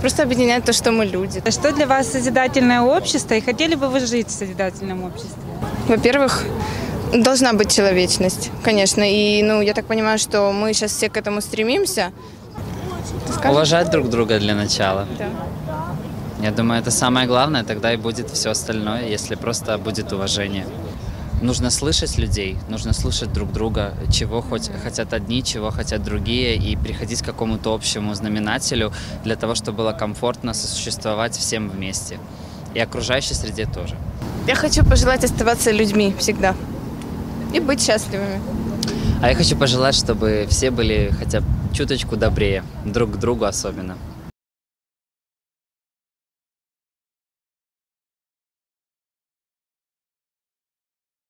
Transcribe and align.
просто 0.00 0.22
объединяет 0.22 0.64
то, 0.64 0.72
что 0.72 0.92
мы 0.92 1.04
люди. 1.04 1.42
Что 1.50 1.72
для 1.72 1.86
вас 1.86 2.08
созидательное 2.12 2.80
общество 2.80 3.34
и 3.34 3.40
хотели 3.40 3.74
бы 3.74 3.88
вы 3.88 4.00
жить 4.00 4.28
в 4.28 4.30
созидательном 4.30 5.04
обществе? 5.04 5.42
Во-первых, 5.88 6.44
должна 7.12 7.52
быть 7.52 7.70
человечность, 7.74 8.50
конечно. 8.62 9.02
И, 9.02 9.42
ну, 9.42 9.60
я 9.60 9.74
так 9.74 9.86
понимаю, 9.86 10.18
что 10.18 10.52
мы 10.52 10.72
сейчас 10.74 10.92
все 10.92 11.08
к 11.08 11.16
этому 11.16 11.40
стремимся. 11.40 12.12
Уважать 13.44 13.90
друг 13.90 14.08
друга 14.08 14.38
для 14.38 14.54
начала. 14.54 15.06
Да. 15.18 15.26
Я 16.40 16.52
думаю, 16.52 16.80
это 16.80 16.90
самое 16.90 17.26
главное, 17.26 17.64
тогда 17.64 17.92
и 17.92 17.96
будет 17.96 18.30
все 18.30 18.50
остальное, 18.50 19.06
если 19.08 19.34
просто 19.34 19.76
будет 19.76 20.12
уважение. 20.12 20.66
Нужно 21.40 21.70
слышать 21.70 22.18
людей, 22.18 22.56
нужно 22.68 22.92
слушать 22.92 23.32
друг 23.32 23.52
друга, 23.52 23.94
чего 24.10 24.42
хоть, 24.42 24.70
хотят 24.82 25.12
одни, 25.12 25.44
чего 25.44 25.70
хотят 25.70 26.02
другие, 26.02 26.56
и 26.56 26.74
приходить 26.74 27.22
к 27.22 27.24
какому-то 27.24 27.72
общему 27.74 28.12
знаменателю 28.14 28.92
для 29.22 29.36
того, 29.36 29.54
чтобы 29.54 29.78
было 29.78 29.92
комфортно 29.92 30.52
сосуществовать 30.52 31.36
всем 31.36 31.70
вместе. 31.70 32.18
И 32.74 32.80
окружающей 32.80 33.34
среде 33.34 33.66
тоже. 33.66 33.94
Я 34.48 34.56
хочу 34.56 34.84
пожелать 34.84 35.22
оставаться 35.22 35.70
людьми 35.70 36.12
всегда. 36.18 36.56
И 37.54 37.60
быть 37.60 37.80
счастливыми. 37.80 38.40
А 39.22 39.28
я 39.28 39.36
хочу 39.36 39.56
пожелать, 39.56 39.94
чтобы 39.94 40.46
все 40.50 40.72
были 40.72 41.12
хотя 41.18 41.40
бы 41.40 41.46
чуточку 41.72 42.16
добрее, 42.16 42.64
друг 42.84 43.12
к 43.12 43.16
другу 43.16 43.44
особенно. 43.44 43.96